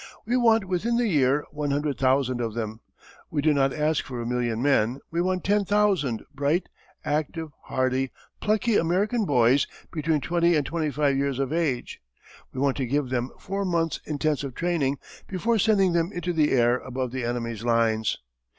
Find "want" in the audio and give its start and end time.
0.35-0.65, 5.21-5.43, 12.59-12.77